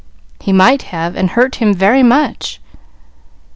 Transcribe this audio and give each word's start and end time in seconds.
"He 0.39 0.51
might 0.51 0.81
have, 0.89 1.15
and 1.15 1.29
hurt 1.29 1.57
him 1.61 1.75
very 1.75 2.01
much. 2.01 2.59